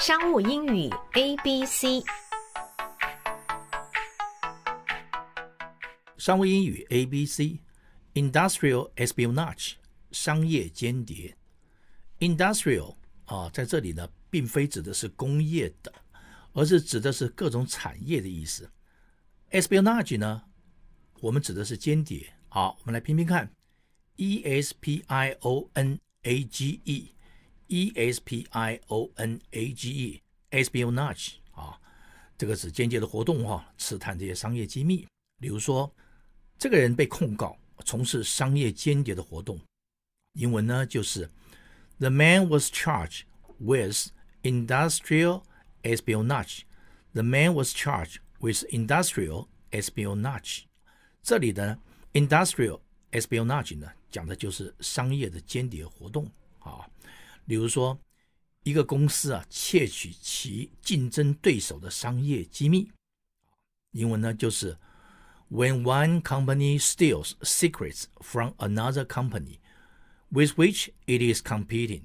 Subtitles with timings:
[0.00, 2.02] 商务英语 A B C，
[6.16, 9.74] 商务英语 A B C，Industrial espionage，
[10.10, 11.36] 商业间谍。
[12.18, 15.92] Industrial 啊，在这里呢，并非指的是工业的，
[16.54, 18.70] 而是指的是各种产业的意思。
[19.50, 20.42] Espionage 呢，
[21.20, 22.32] 我们指的是间谍。
[22.48, 23.52] 好，我们来拼拼看
[24.16, 27.12] ，E S P I O N A G E。
[27.70, 30.20] E s p i o n a g e
[30.50, 31.78] s p i o nage 啊，
[32.36, 35.06] 这个是间接的活动哈、刺探这些商业机密。
[35.38, 35.90] 比如说，
[36.58, 39.58] 这个人被控告从事商业间谍的活动，
[40.34, 41.30] 英文呢就是
[41.98, 43.22] The man was charged
[43.58, 44.08] with
[44.42, 45.42] industrial
[45.82, 46.62] espionage.
[47.12, 50.64] The man was charged with industrial espionage.
[51.22, 51.78] 这里的
[52.12, 52.80] industrial
[53.12, 56.88] espionage 呢，讲的就是商业的间谍活动啊。
[57.50, 57.98] 比如说，
[58.62, 62.88] 一个公司啊，窃取其竞争对手的商业机密，
[63.90, 64.78] 英文呢就是
[65.50, 69.58] When one company steals secrets from another company
[70.28, 72.02] with which it is competing。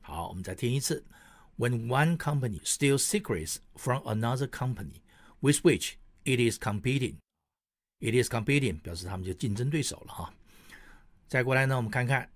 [0.00, 1.04] 好，我们再听一次
[1.58, 5.02] ，When one company steals secrets from another company
[5.40, 10.32] with which it is competing，it is competing 表示他们就竞争对手了哈。
[11.28, 12.30] 再过来呢，我们看看。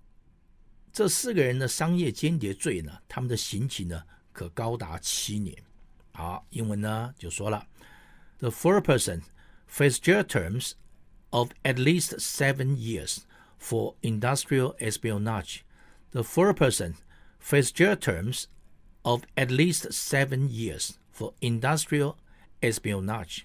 [0.92, 5.56] 这四个人的商业间谍罪呢，他们的刑期呢可高达七年。
[6.12, 7.66] 好，英文呢就说了：
[8.38, 9.22] The four persons
[9.66, 10.72] face jail terms
[11.30, 13.18] of at least seven years
[13.60, 15.60] for industrial espionage.
[16.12, 16.96] The four persons
[17.38, 18.44] face jail terms
[19.02, 22.16] of at least seven years for industrial
[22.60, 23.44] espionage.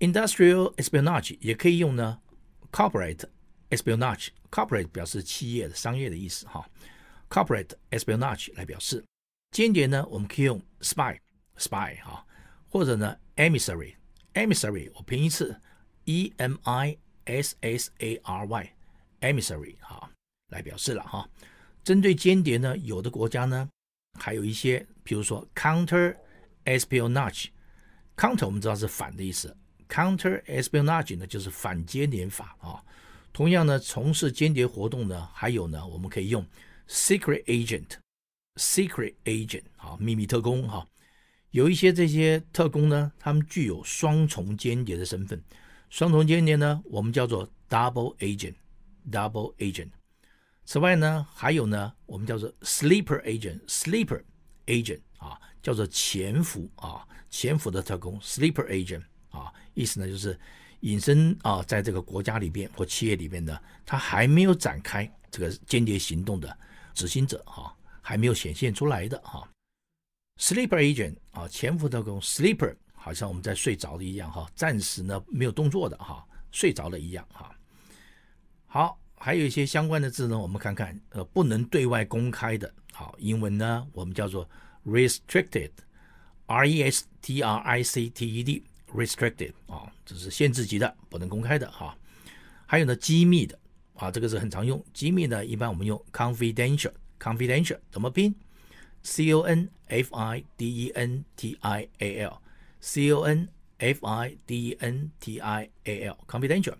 [0.00, 2.20] Industrial espionage 也可以用呢，
[2.72, 3.28] corporate
[3.69, 4.29] espionage。
[4.51, 6.67] Corporate 表示企业的商业的意思哈
[7.29, 9.05] ，Corporate espionage 来表示
[9.51, 12.25] 间谍呢，我们可以用 spy，spy 哈，
[12.67, 15.55] 或者呢 emissary，emissary 我拼一次
[16.05, 20.09] ，e m i s s a r y，emissary 哈
[20.47, 21.29] 来表示了哈。
[21.83, 23.69] 针对间谍呢，有的国家呢
[24.19, 26.15] 还有一些，比如说 counter
[26.65, 29.55] espionage，counter 我们知道是反的意思
[29.87, 32.83] ，counter espionage 呢就是反间谍法啊。
[33.31, 36.45] 同样呢，从事间谍活动呢，还有呢，我们可以用
[36.87, 40.85] secret agent，secret agent 啊，秘密特工哈。
[41.51, 45.41] 有一些这些特工呢，他们具有双重间谍的身份。
[45.89, 49.89] 双重间谍呢，我们叫做 double agent，double agent。
[50.65, 54.21] 此外呢，还有呢，我们叫做 sleeper agent，sleeper
[54.65, 60.37] agent 啊，叫做潜伏啊，潜伏的特工 sleeper agent 啊，意思呢就是。
[60.81, 66.57] 隐身啊，在这个国家里边或企业里边呢，他还没有展开这个间谍行动的
[66.93, 69.49] 执行者哈，还没有显现出来的哈。
[70.39, 77.53] Sleeper agent 啊，潜伏特工，Sleeper 好像我们在睡着的一样哈，暂时呢没有动作的哈，睡着了一样哈。
[78.65, 84.49] 好，还有一些相关的字呢，我们看看呃，不能对外公开的，好，英文呢我们叫做
[84.85, 88.63] restricted，R E S T R I C T E D。
[88.93, 91.97] Restricted 啊，这是限制级的，不能公开的哈。
[92.65, 93.59] 还有呢，机密的
[93.95, 94.83] 啊，这个是很常用。
[94.93, 98.33] 机密呢，一般我们用 confidential，confidential 怎么拼
[99.03, 104.37] ？C O N F I D E N T I A L，C O N F I
[104.45, 106.75] D E N T I A L，confidential。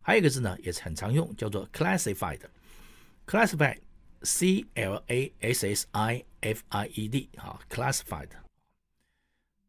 [0.00, 8.28] 还有一个字呢，也是很常用，叫做 classified，classified，C L A S S I F I E D 啊，classified。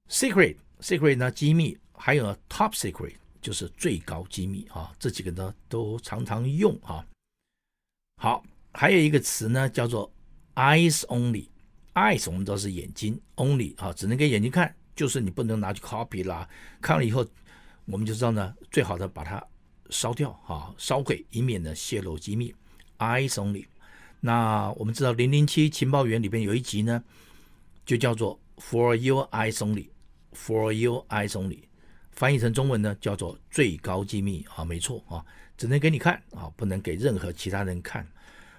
[0.09, 0.57] secret。
[0.81, 7.05] secret 呢，机密，还有呢，top secret 就是最高机密啊，这几个呢都常常用啊。
[8.15, 10.09] 好，还有一个词呢叫做
[10.55, 16.47] eyes only，eyes 我们知道是眼睛，only 啊，只能给眼睛看，就是你不能拿去 copy 啦。
[16.81, 17.27] 看了以后，
[17.83, 19.45] 我们就知道呢，最好的把它
[19.89, 22.55] 烧掉啊，烧毁，以免呢泄露机密。
[22.99, 23.65] eyes only。
[24.21, 27.03] 那我们知道零零七情报员里边有一集呢，
[27.85, 29.87] 就叫做 for your eyes only。
[30.31, 31.63] For your eyes only，
[32.11, 35.25] 翻译成中文呢叫做最高机密啊，没错啊，
[35.57, 38.07] 只能给你看啊，不能给任何其他人看。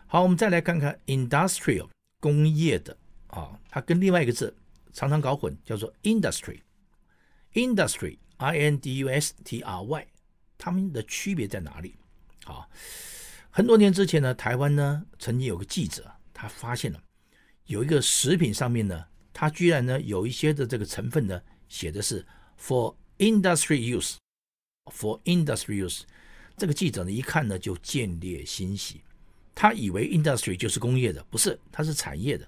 [0.07, 1.89] 好，我们再来看看 industrial
[2.19, 2.97] 工业的
[3.29, 4.53] 啊，它跟另外一个字
[4.93, 6.61] 常常搞混，叫做 industry。
[7.55, 10.07] industry I N D U S T R Y，
[10.59, 11.95] 它们的区别在哪里？
[12.47, 12.67] 啊，
[13.51, 17.01] 很多年之前呢，台湾呢曾经有个记者，他发现了
[17.67, 21.41] 有一个食品上面呢，它居然呢有一些的这个成分呢。
[21.71, 22.27] 写的是
[22.63, 26.03] for industry use，for industry use。
[26.59, 29.01] 这个记者呢一看呢就见猎心喜，
[29.55, 32.47] 他以为 industry 就是工业的，不是，它是产业的。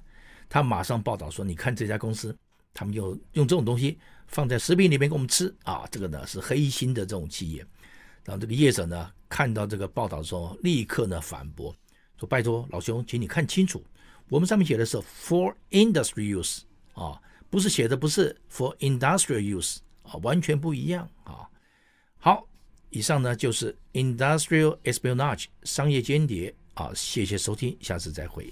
[0.51, 2.37] 他马上报道说：“你看这家公司，
[2.75, 7.65] 他们用用这种东西放在食品里面给我们吃啊，这个呢是黑心的这种企业。”
[8.23, 11.75] 然后这个业者呢看到这个报道之后，立刻呢反驳
[12.19, 13.83] 说：“拜托老兄，请你看清楚，
[14.29, 16.61] 我们上面写的是 for industry use
[16.93, 17.19] 啊，
[17.53, 21.47] 不是写的不是 for industrial use 啊，完全不一样啊。”
[22.17, 22.49] 好，
[22.89, 28.51] 以上呢就是 industrial espionage 商业间谍啊，谢谢收听，下次再会。